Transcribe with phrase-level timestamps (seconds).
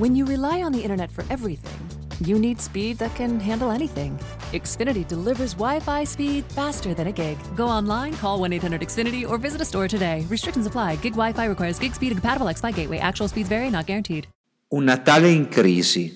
[0.00, 1.76] When you rely on the internet for everything,
[2.26, 4.18] you need speed that can handle anything.
[4.54, 7.36] Xfinity delivers Wi Fi speed faster than a gig.
[7.54, 10.24] Go online, call 1 800 Xfinity, or visit a store today.
[10.30, 10.96] Restrictions apply.
[11.02, 12.96] Gig Wi Fi requires gig speed and compatible X Fi gateway.
[12.96, 14.26] Actual speeds vary, not guaranteed.
[14.72, 16.10] Un Natale in crisi.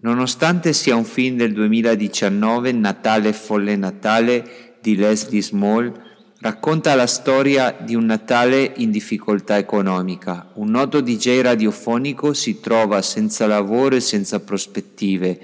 [0.00, 5.92] Nonostante sia un film del 2019, Natale Folle Natale di Leslie Small
[6.40, 10.50] racconta la storia di un Natale in difficoltà economica.
[10.54, 15.38] Un noto DJ radiofonico si trova senza lavoro e senza prospettive.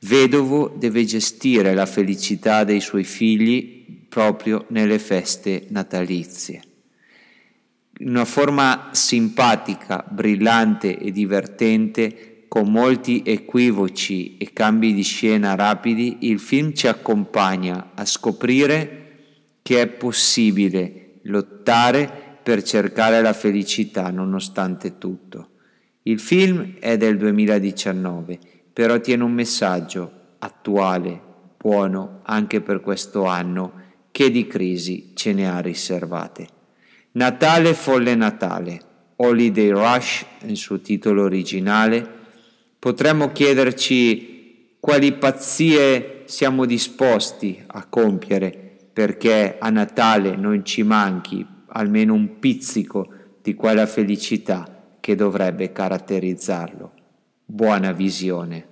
[0.00, 6.62] Vedovo deve gestire la felicità dei suoi figli proprio nelle feste natalizie.
[8.00, 16.18] In una forma simpatica, brillante e divertente, con molti equivoci e cambi di scena rapidi,
[16.20, 18.99] il film ci accompagna a scoprire
[19.70, 25.50] che è possibile lottare per cercare la felicità nonostante tutto.
[26.02, 28.40] Il film è del 2019,
[28.72, 31.20] però tiene un messaggio attuale,
[31.56, 33.72] buono anche per questo anno,
[34.10, 36.48] che di crisi ce ne ha riservate.
[37.12, 38.80] Natale folle Natale,
[39.14, 42.04] Holiday Rush, il suo titolo originale,
[42.76, 48.64] potremmo chiederci quali pazzie siamo disposti a compiere
[49.00, 53.08] perché a Natale non ci manchi almeno un pizzico
[53.40, 56.92] di quella felicità che dovrebbe caratterizzarlo.
[57.46, 58.70] Buona visione.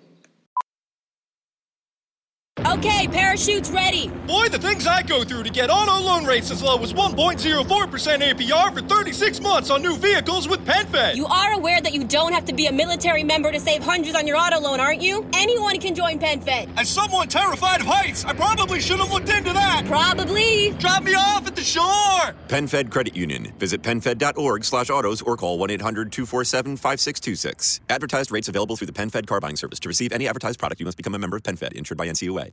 [2.67, 4.11] Okay, parachutes ready.
[4.27, 8.20] Boy, the things I go through to get auto loan rates as low as 1.04%
[8.20, 11.15] APR for 36 months on new vehicles with PenFed.
[11.15, 14.17] You are aware that you don't have to be a military member to save hundreds
[14.17, 15.25] on your auto loan, aren't you?
[15.35, 16.69] Anyone can join PenFed.
[16.77, 17.98] As someone terrified of heights,
[18.29, 19.84] I probably should have looked into that.
[19.87, 20.75] Probably.
[20.79, 22.35] Drop me off at the shore.
[22.48, 23.55] PenFed Credit Union.
[23.59, 27.81] Visit PenFed.org slash autos or call 1-800-247-5626.
[27.89, 29.81] Advertised rates available through the PenFed car buying service.
[29.81, 32.51] To receive any advertised product, you must become a member of PenFed, insured by NCUA.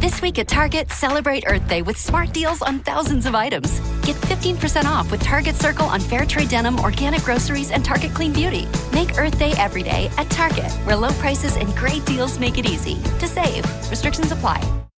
[0.00, 3.80] This week at Target, celebrate Earth Day with smart deals on thousands of items.
[4.02, 8.32] Get 15% off with Target Circle on fair trade denim, organic groceries, and Target Clean
[8.32, 8.68] Beauty.
[8.92, 12.66] Make Earth Day every day at Target, where low prices and great deals make it
[12.66, 13.64] easy to save.
[13.90, 14.78] Restrictions apply.